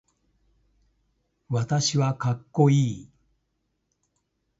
[1.47, 3.09] 私はかっこいい